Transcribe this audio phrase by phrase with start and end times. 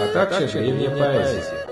[0.00, 1.66] а также древняя поэзия.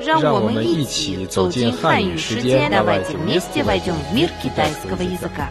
[0.00, 5.50] 让我让我们们一一起起走走进进汉语汉语世世界界， давайте давайте вместе вместе войдем в мир китайского китайского языка.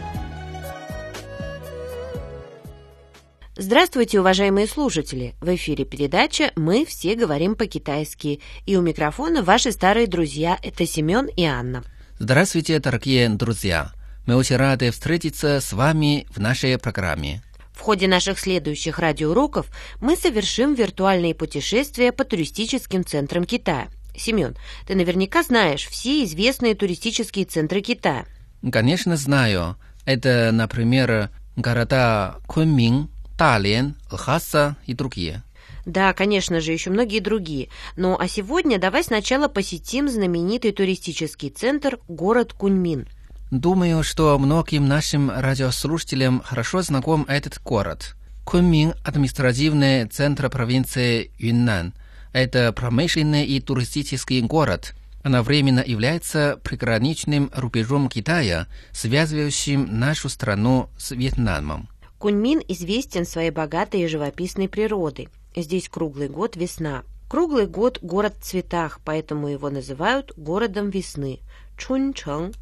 [3.56, 5.34] Здравствуйте, уважаемые слушатели!
[5.40, 8.40] В эфире передача «Мы все говорим по-китайски».
[8.64, 11.84] И у микрофона ваши старые друзья – это Семен и Анна.
[12.18, 13.92] Здравствуйте, дорогие друзья!
[14.26, 17.42] Мы очень рады встретиться с вами в нашей программе.
[17.75, 19.67] В ходе наших следующих радиоуроков
[19.99, 23.89] мы совершим виртуальные путешествия по туристическим центрам Китая.
[24.15, 24.55] Семен,
[24.87, 28.25] ты наверняка знаешь все известные туристические центры Китая.
[28.71, 29.75] Конечно, знаю.
[30.05, 35.43] Это, например, города Кунмин, Далян, Лхаса и другие.
[35.85, 37.69] Да, конечно же, еще многие другие.
[37.95, 43.07] Ну а сегодня давай сначала посетим знаменитый туристический центр город Куньмин.
[43.55, 48.17] Думаю, что многим нашим радиослушателям хорошо знаком этот город.
[48.43, 51.93] Кунмин– административный центр провинции Юннан.
[52.33, 54.93] Это промышленный и туристический город.
[55.23, 61.87] Одновременно является приграничным рубежом Китая, связывающим нашу страну с Вьетнамом.
[62.19, 65.29] Куньмин известен своей богатой и живописной природой.
[65.55, 67.03] Здесь круглый год весна.
[67.29, 71.39] Круглый год город в цветах, поэтому его называют городом весны.
[71.77, 72.53] Чунчэн.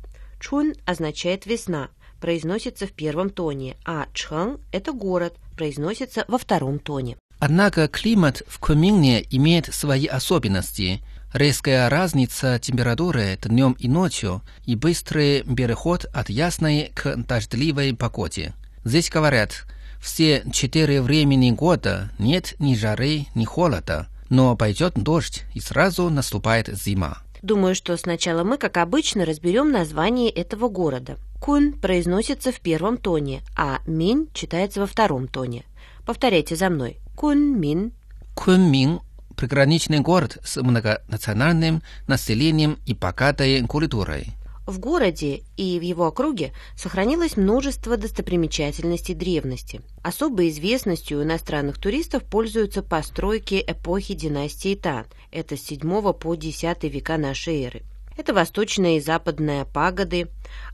[0.44, 1.88] Чун означает весна,
[2.19, 7.16] произносится в первом тоне, а Чхэн– это город, произносится во втором тоне.
[7.39, 11.02] Однако климат в Кунмине имеет свои особенности.
[11.31, 18.53] Резкая разница температуры днем и ночью и быстрый переход от ясной к дождливой погоде.
[18.84, 19.66] Здесь говорят,
[20.01, 26.68] все четыре времени года нет ни жары, ни холода, но пойдет дождь и сразу наступает
[26.68, 27.22] зима.
[27.44, 31.18] Думаю, что сначала мы, как обычно, разберем название этого города.
[31.42, 35.66] Кун произносится в первом тоне, а Мин читается во втором тоне.
[36.06, 37.00] Повторяйте за мной.
[37.18, 37.92] Кун Мин.
[38.34, 39.02] Кунмин–
[39.36, 44.28] приграничный город с многонациональным населением и богатой культурой.
[44.66, 49.81] В городе и в его округе сохранилось множество достопримечательностей древности.
[50.03, 55.06] Особой известностью иностранных туристов пользуются постройки эпохи династии Тан.
[55.31, 57.84] Это с 7 по 10 века нашей эры.
[58.16, 60.28] Это восточная и западная пагоды,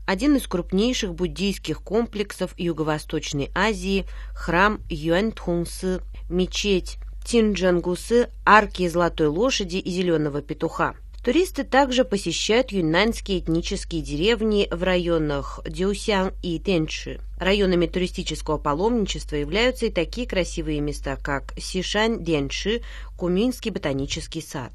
[0.06, 9.90] один из крупнейших буддийских комплексов Юго-Восточной Азии, храм Юэньтхунсы, мечеть Тинджангусы, арки Золотой Лошади и
[9.90, 10.94] Зеленого Петуха.
[11.22, 17.20] Туристы также посещают юньнаньские этнические деревни в районах Дюсян и Тенши.
[17.38, 22.80] Районами туристического паломничества являются и такие красивые места, как Сишань Денши,
[23.18, 24.72] Куминский ботанический сад.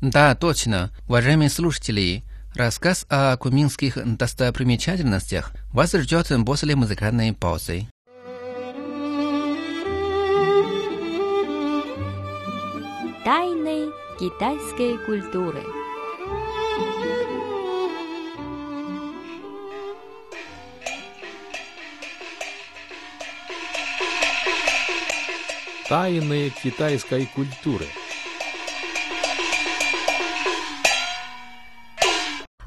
[0.00, 0.92] Да, точно.
[1.08, 2.22] Уважаемые слушатели,
[2.54, 7.88] рассказ о куминских достопримечательностях вас ждет после музыкальной паузы.
[13.24, 15.62] Тайны китайской культуры.
[25.88, 27.86] Тайны китайской культуры.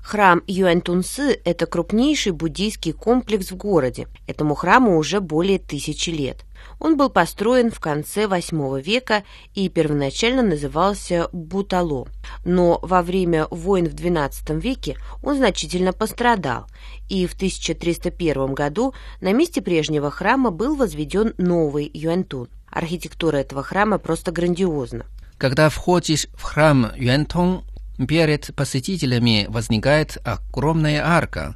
[0.01, 4.07] Храм Юэньтунсы– это крупнейший буддийский комплекс в городе.
[4.25, 6.45] Этому храму уже более тысячи лет.
[6.79, 9.23] Он был построен в конце VIII века
[9.53, 12.07] и первоначально назывался Бутало.
[12.43, 16.67] Но во время войн в XII веке он значительно пострадал,
[17.09, 22.49] и в 1301 году на месте прежнего храма был возведен новый Юэньтун.
[22.71, 25.05] Архитектура этого храма просто грандиозна.
[25.37, 27.63] Когда входишь в храм Юэнтон,
[28.07, 31.55] перед посетителями возникает огромная арка,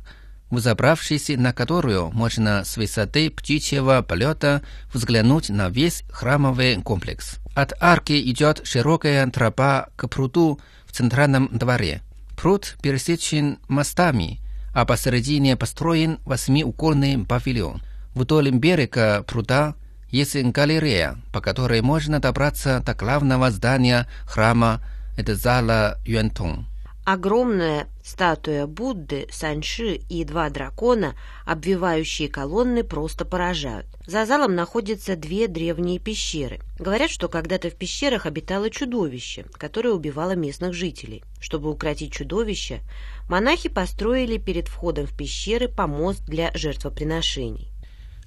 [0.49, 4.61] взобравшись на которую можно с высоты птичьего полета
[4.93, 7.37] взглянуть на весь храмовый комплекс.
[7.55, 12.01] От арки идет широкая тропа к пруду в центральном дворе.
[12.35, 14.39] Пруд пересечен мостами,
[14.73, 17.81] а посередине построен восьмиугольный павильон.
[18.13, 19.75] Вдоль берега пруда
[20.09, 24.81] есть галерея, по которой можно добраться до главного здания храма,
[25.17, 26.67] это зала Юэнтон.
[27.05, 31.13] Огромная статуя Будды, Саньши и два дракона,
[31.45, 33.85] обвивающие колонны, просто поражают.
[34.07, 36.61] За залом находятся две древние пещеры.
[36.79, 41.23] Говорят, что когда-то в пещерах обитало чудовище, которое убивало местных жителей.
[41.39, 42.81] Чтобы укротить чудовище,
[43.29, 47.69] монахи построили перед входом в пещеры помост для жертвоприношений.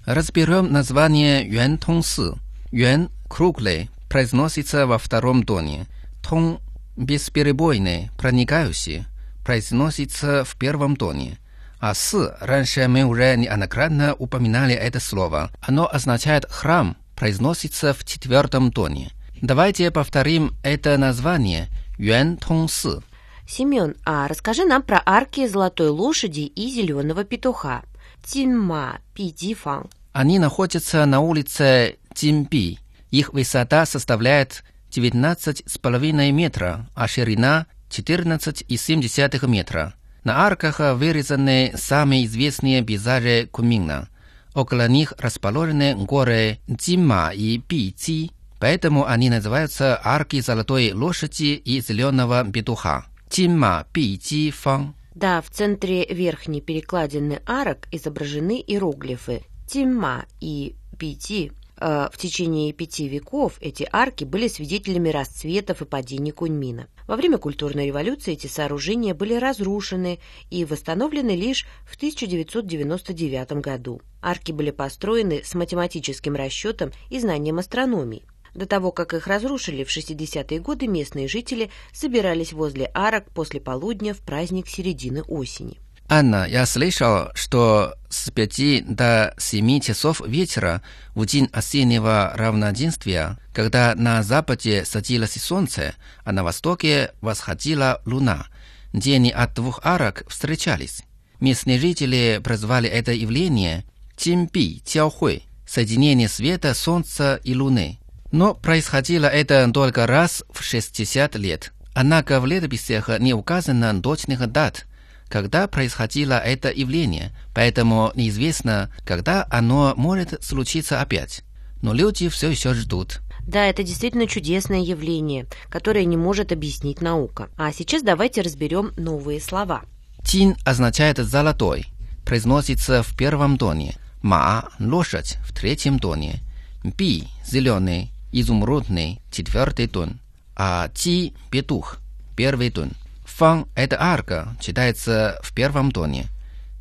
[0.06, 2.34] Разберем название Юэн Тонсы.
[2.70, 5.86] Юэн– круглый, произносится во втором тоне.
[6.22, 6.60] Тон–
[6.98, 9.06] бесперебойный, проникающий,
[9.44, 11.38] произносится в первом тоне.
[11.80, 15.50] А «с» раньше мы уже неоднократно упоминали это слово.
[15.60, 19.12] Оно означает «храм», произносится в четвертом тоне.
[19.40, 21.68] Давайте повторим это название
[21.98, 23.00] Юэн Тонсы.
[23.46, 27.82] Семен, а расскажи нам про арки Золотой Лошади и Зеленого Петуха.
[28.24, 29.88] Тинма Пидифан.
[30.12, 32.80] Они находятся на улице Цимпи.
[33.10, 39.94] Их высота составляет 19,5 метра, а ширина 14,7 метра.
[40.24, 44.08] На арках вырезаны самые известные пейзажи Куньмина.
[44.54, 52.44] Около них расположены горы Цимма и Пици, поэтому они называются арки Золотой Лошади и Зеленого
[52.50, 53.06] Петуха.
[53.30, 54.94] Цимма Пици Фан.
[55.14, 61.52] Да, в центре верхней перекладины арок изображены иероглифы Тимма и Пяти.
[61.80, 66.88] Э, В течение пяти веков эти арки были свидетелями расцветов и падений Куньмина.
[67.06, 70.18] Во время культурной революции эти сооружения были разрушены
[70.50, 74.00] и восстановлены лишь в 1999 году.
[74.20, 78.24] Арки были построены с математическим расчетом и знанием астрономии.
[78.54, 84.14] До того, как их разрушили в 60-е годы, местные жители собирались возле арок после полудня
[84.14, 85.78] в праздник середины осени.
[86.10, 90.80] Анна, я слышал, что с пяти до семи часов вечера
[91.14, 95.94] в день осеннего равноденствия, когда на западе садилось солнце,
[96.24, 98.46] а на востоке восходила луна,
[98.94, 101.02] день от двух арок встречались.
[101.40, 103.84] Местные жители прозвали это явление
[104.16, 107.98] «Тимпи Тяохуй»– соединение света, солнца и луны.
[108.32, 111.72] Но происходило это только раз в 60 лет.
[111.92, 114.86] Однако в летописях не указано точных дат,
[115.28, 121.42] когда происходило это явление, поэтому неизвестно, когда оно может случиться опять.
[121.82, 123.20] Но люди все еще ждут.
[123.46, 127.48] Да, это действительно чудесное явление, которое не может объяснить наука.
[127.56, 129.82] А сейчас давайте разберем новые слова.
[130.24, 131.86] Тин означает «золотой»,
[132.26, 133.96] произносится в первом тоне.
[134.20, 136.40] Ма– лошадь в третьем тоне.
[136.84, 140.20] Би– зеленый, изумрудный, четвертый тон.
[140.54, 141.98] А Ти– петух,
[142.36, 142.90] первый тон.
[143.27, 146.27] Фан – это арка, читается в первом тоне.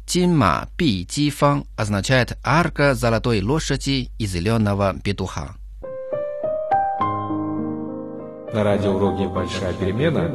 [0.06, 5.56] Тинма Би Ти Фан означает арка золотой лошади и зеленого петуха.
[8.52, 10.28] На радиоуроке «Большая перемена»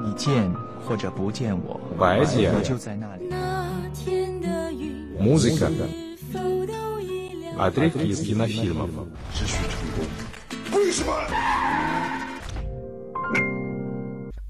[0.00, 0.54] 你见
[0.86, 3.28] 或者不见我， поэзия, 我就在那里。
[5.18, 5.68] музыка,
[7.58, 8.90] отрывки из кинофильмов.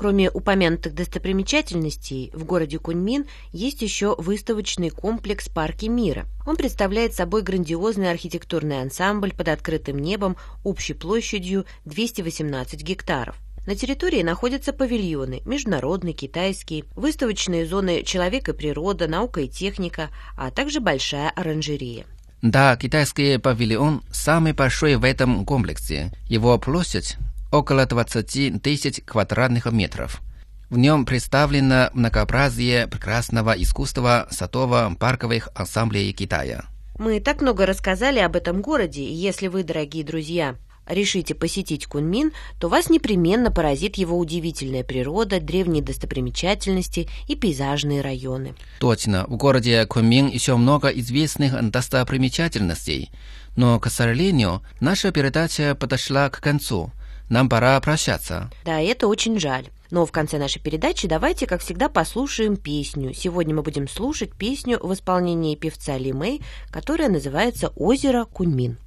[0.03, 6.25] Кроме упомянутых достопримечательностей, в городе Куньмин есть еще выставочный комплекс «Парки мира».
[6.45, 10.35] Он представляет собой грандиозный архитектурный ансамбль под открытым небом
[10.65, 13.37] общей площадью 218 гектаров.
[13.65, 20.51] На территории находятся павильоны– международный, китайский, выставочные зоны «Человек и природа», «Наука и техника», а
[20.51, 22.03] также большая оранжерея.
[22.41, 26.11] Да, китайский павильон самый большой в этом комплексе.
[26.27, 27.15] Его площадь
[27.53, 30.21] около 20 тысяч квадратных метров.
[30.69, 36.65] В нем представлено многообразие прекрасного искусства садово-парковых ансамблей Китая.
[36.97, 40.55] Мы так много рассказали об этом городе, и если вы, дорогие друзья,
[40.87, 48.55] решите посетить Куньмин, то вас непременно поразит его удивительная природа, древние достопримечательности и пейзажные районы.
[48.79, 53.11] Точно, в городе Куньмин еще много известных достопримечательностей,
[53.55, 56.91] но, к сожалению, наша передача подошла к концу.
[57.29, 58.51] Нам пора прощаться.
[58.65, 59.67] Да, это очень жаль.
[59.91, 63.13] Но в конце нашей передачи давайте, как всегда, послушаем песню.
[63.13, 68.77] Сегодня мы будем слушать песню в исполнении певца Ли Мэй, которая называется «Озеро Куньмин».